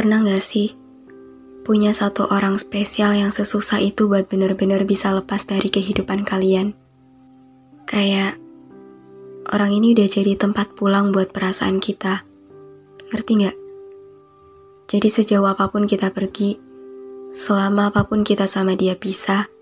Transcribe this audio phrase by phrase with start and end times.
[0.00, 0.72] Pernah gak sih
[1.60, 6.72] punya satu orang spesial yang sesusah itu buat bener-bener bisa lepas dari kehidupan kalian?
[7.84, 8.40] Kayak
[9.52, 12.24] orang ini udah jadi tempat pulang buat perasaan kita.
[13.12, 13.56] Ngerti gak?
[14.88, 16.56] Jadi sejauh apa pun kita pergi,
[17.36, 19.52] selama apa pun kita sama dia pisah,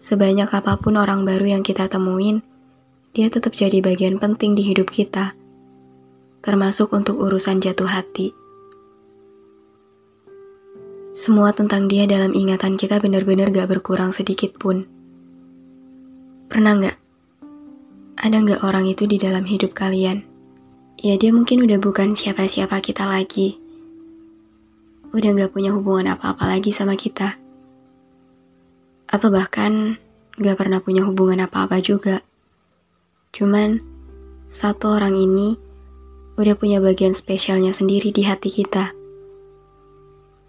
[0.00, 2.40] sebanyak apa pun orang baru yang kita temuin,
[3.12, 5.36] dia tetap jadi bagian penting di hidup kita.
[6.40, 8.47] Termasuk untuk urusan jatuh hati.
[11.18, 14.86] Semua tentang dia dalam ingatan kita benar-benar gak berkurang sedikit pun.
[16.46, 16.96] Pernah gak?
[18.22, 20.22] Ada gak orang itu di dalam hidup kalian?
[21.02, 23.58] Ya dia mungkin udah bukan siapa-siapa kita lagi.
[25.10, 27.34] Udah gak punya hubungan apa-apa lagi sama kita.
[29.10, 29.98] Atau bahkan
[30.38, 32.22] gak pernah punya hubungan apa-apa juga.
[33.34, 33.82] Cuman,
[34.46, 35.58] satu orang ini
[36.38, 38.97] udah punya bagian spesialnya sendiri di hati kita.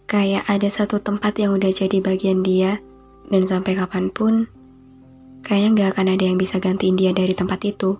[0.09, 2.81] Kayak ada satu tempat yang udah jadi bagian dia,
[3.30, 4.50] dan sampai kapan pun,
[5.46, 7.94] kayaknya gak akan ada yang bisa gantiin dia dari tempat itu.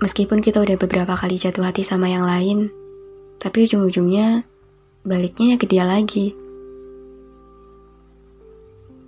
[0.00, 2.72] Meskipun kita udah beberapa kali jatuh hati sama yang lain,
[3.36, 4.48] tapi ujung-ujungnya
[5.04, 6.32] baliknya ya ke dia lagi.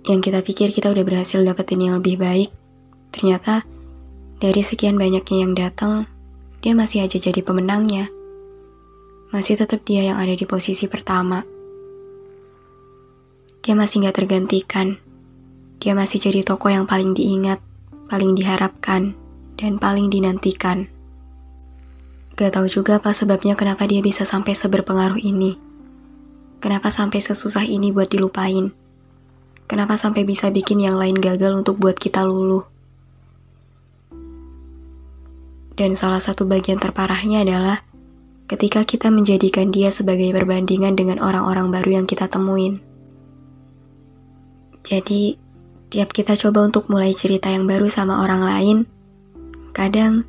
[0.05, 2.53] Yang kita pikir kita udah berhasil dapetin yang lebih baik,
[3.09, 3.65] ternyata
[4.37, 6.05] dari sekian banyaknya yang datang,
[6.61, 8.13] dia masih aja jadi pemenangnya
[9.33, 11.41] masih tetap dia yang ada di posisi pertama.
[13.65, 15.01] Dia masih gak tergantikan.
[15.81, 17.57] Dia masih jadi toko yang paling diingat,
[18.13, 19.17] paling diharapkan,
[19.57, 20.85] dan paling dinantikan.
[22.37, 25.57] Gak tahu juga apa sebabnya kenapa dia bisa sampai seberpengaruh ini.
[26.61, 28.69] Kenapa sampai sesusah ini buat dilupain.
[29.65, 32.69] Kenapa sampai bisa bikin yang lain gagal untuk buat kita luluh.
[35.73, 37.81] Dan salah satu bagian terparahnya adalah
[38.47, 42.83] ketika kita menjadikan dia sebagai perbandingan dengan orang-orang baru yang kita temuin.
[44.83, 45.39] Jadi,
[45.87, 48.77] tiap kita coba untuk mulai cerita yang baru sama orang lain,
[49.71, 50.27] kadang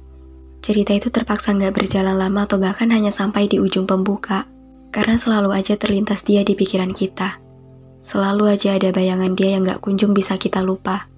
[0.62, 4.46] cerita itu terpaksa nggak berjalan lama atau bahkan hanya sampai di ujung pembuka,
[4.94, 7.42] karena selalu aja terlintas dia di pikiran kita.
[7.98, 11.10] Selalu aja ada bayangan dia yang nggak kunjung bisa kita lupa.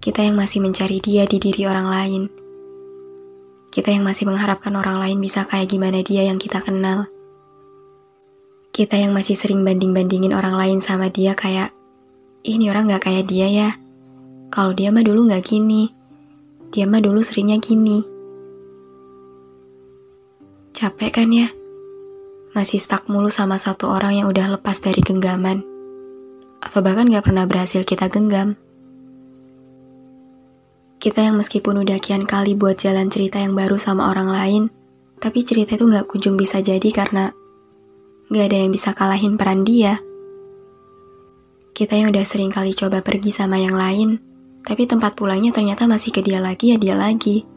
[0.00, 2.22] Kita yang masih mencari dia di diri orang lain,
[3.70, 7.06] kita yang masih mengharapkan orang lain bisa kayak gimana dia yang kita kenal.
[8.74, 11.70] Kita yang masih sering banding-bandingin orang lain sama dia kayak,
[12.42, 13.70] ini orang gak kayak dia ya.
[14.50, 15.86] Kalau dia mah dulu gak gini.
[16.74, 18.02] Dia mah dulu seringnya gini.
[20.74, 21.50] Capek kan ya?
[22.50, 25.62] Masih stuck mulu sama satu orang yang udah lepas dari genggaman.
[26.58, 28.58] Atau bahkan gak pernah berhasil kita genggam.
[31.00, 34.62] Kita yang meskipun udah kian kali buat jalan cerita yang baru sama orang lain,
[35.16, 37.32] tapi cerita itu gak kunjung bisa jadi karena
[38.28, 39.96] gak ada yang bisa kalahin peran dia.
[41.72, 44.20] Kita yang udah sering kali coba pergi sama yang lain,
[44.60, 47.48] tapi tempat pulangnya ternyata masih ke dia lagi ya dia lagi.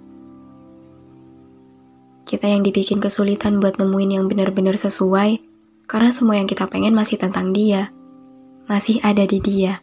[2.24, 5.44] Kita yang dibikin kesulitan buat nemuin yang benar-benar sesuai,
[5.92, 7.92] karena semua yang kita pengen masih tentang dia.
[8.72, 9.83] Masih ada di dia.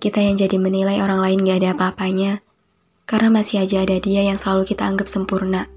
[0.00, 2.40] Kita yang jadi menilai orang lain gak ada apa-apanya,
[3.04, 5.68] karena masih aja ada dia yang selalu kita anggap sempurna.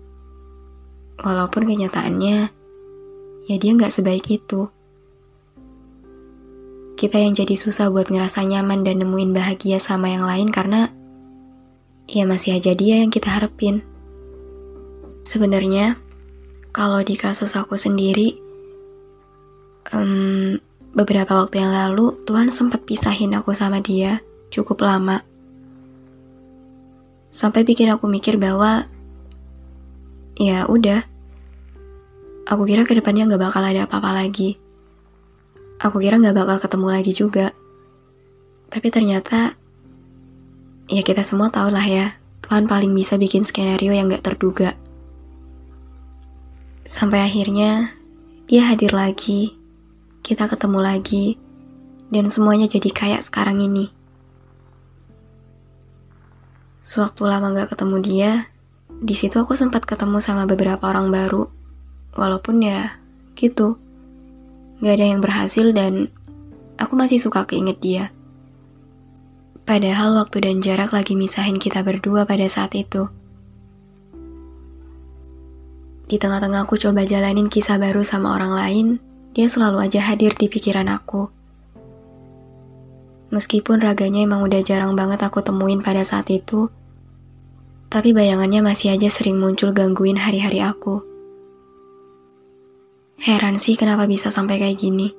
[1.20, 2.38] Walaupun kenyataannya,
[3.52, 4.72] ya dia gak sebaik itu.
[6.96, 10.88] Kita yang jadi susah buat ngerasa nyaman dan nemuin bahagia sama yang lain karena
[12.08, 13.84] ya masih aja dia yang kita harapin.
[15.28, 16.00] Sebenarnya,
[16.72, 18.40] kalau di kasus aku sendiri,
[19.92, 20.56] um,
[20.94, 24.22] beberapa waktu yang lalu Tuhan sempat pisahin aku sama dia
[24.54, 25.26] cukup lama.
[27.34, 28.86] Sampai bikin aku mikir bahwa,
[30.38, 31.02] ya udah,
[32.46, 34.62] aku kira ke depannya gak bakal ada apa-apa lagi.
[35.82, 37.50] Aku kira gak bakal ketemu lagi juga.
[38.70, 39.58] Tapi ternyata,
[40.86, 42.14] ya kita semua tahu lah ya,
[42.46, 44.78] Tuhan paling bisa bikin skenario yang gak terduga.
[46.86, 47.98] Sampai akhirnya
[48.46, 49.58] dia hadir lagi,
[50.24, 51.36] kita ketemu lagi,
[52.08, 53.92] dan semuanya jadi kayak sekarang ini.
[56.80, 58.32] Sewaktu lama gak ketemu dia,
[58.88, 61.52] di situ aku sempat ketemu sama beberapa orang baru,
[62.16, 62.96] walaupun ya
[63.36, 63.76] gitu,
[64.80, 66.08] gak ada yang berhasil dan
[66.80, 68.06] aku masih suka keinget dia.
[69.68, 73.12] Padahal waktu dan jarak lagi misahin kita berdua pada saat itu.
[76.08, 78.88] Di tengah-tengah aku coba jalanin kisah baru sama orang lain,
[79.34, 81.28] dia selalu aja hadir di pikiran aku.
[83.34, 86.70] Meskipun raganya emang udah jarang banget aku temuin pada saat itu,
[87.90, 91.02] tapi bayangannya masih aja sering muncul gangguin hari-hari aku.
[93.18, 95.10] Heran sih kenapa bisa sampai kayak gini.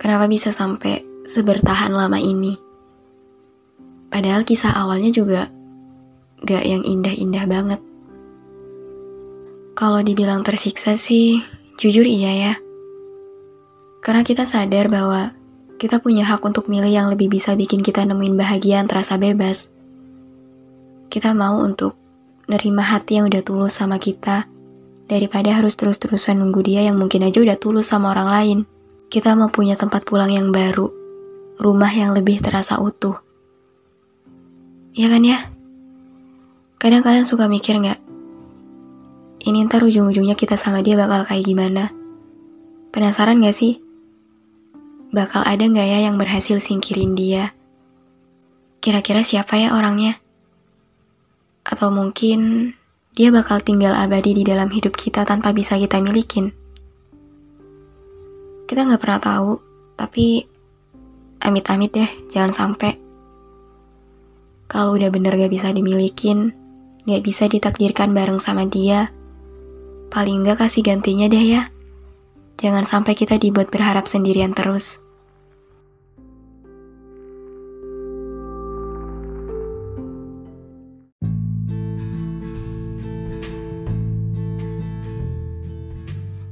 [0.00, 2.56] Kenapa bisa sampai sebertahan lama ini?
[4.08, 5.52] Padahal kisah awalnya juga
[6.44, 7.80] gak yang indah-indah banget.
[9.72, 11.40] Kalau dibilang tersiksa sih,
[11.78, 12.54] jujur iya ya.
[14.02, 15.32] Karena kita sadar bahwa
[15.78, 19.66] kita punya hak untuk milih yang lebih bisa bikin kita nemuin bahagia yang terasa bebas.
[21.10, 21.98] Kita mau untuk
[22.46, 24.46] nerima hati yang udah tulus sama kita,
[25.10, 28.58] daripada harus terus-terusan nunggu dia yang mungkin aja udah tulus sama orang lain.
[29.12, 30.88] Kita mau punya tempat pulang yang baru,
[31.60, 33.20] rumah yang lebih terasa utuh.
[34.96, 35.38] Iya kan ya?
[36.80, 38.00] Kadang kalian suka mikir nggak,
[39.42, 41.90] ini ntar ujung-ujungnya kita sama dia bakal kayak gimana.
[42.94, 43.82] Penasaran gak sih?
[45.10, 47.50] Bakal ada gak ya yang berhasil singkirin dia?
[48.78, 50.22] Kira-kira siapa ya orangnya?
[51.66, 52.70] Atau mungkin
[53.18, 56.54] dia bakal tinggal abadi di dalam hidup kita tanpa bisa kita milikin?
[58.70, 59.52] Kita gak pernah tahu,
[59.98, 60.46] tapi
[61.42, 62.94] amit-amit deh, jangan sampai.
[64.70, 66.54] Kalau udah bener gak bisa dimilikin,
[67.04, 69.10] gak bisa ditakdirkan bareng sama dia,
[70.12, 71.72] Paling enggak kasih gantinya deh ya.
[72.60, 75.00] Jangan sampai kita dibuat berharap sendirian terus.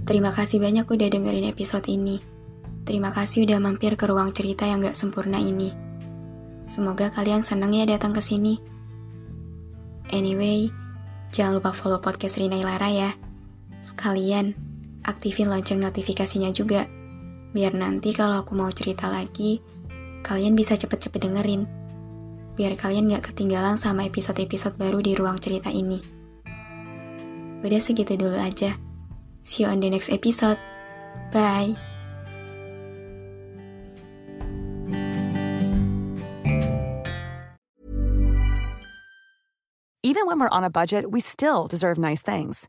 [0.09, 2.19] Terima kasih banyak udah dengerin episode ini.
[2.89, 5.71] Terima kasih udah mampir ke ruang cerita yang gak sempurna ini.
[6.67, 8.59] Semoga kalian seneng ya datang ke sini.
[10.11, 10.73] Anyway,
[11.31, 13.30] jangan lupa follow podcast Rina Ilara ya.
[13.81, 14.53] Sekalian,
[15.09, 16.85] aktifin lonceng notifikasinya juga.
[17.51, 19.59] Biar nanti kalau aku mau cerita lagi,
[20.21, 21.65] kalian bisa cepet-cepet dengerin.
[22.55, 25.99] Biar kalian gak ketinggalan sama episode-episode baru di ruang cerita ini.
[27.65, 28.77] Udah segitu dulu aja.
[29.41, 30.61] See you on the next episode.
[31.33, 31.77] Bye.
[40.05, 42.69] Even when we're on a budget, we still deserve nice things.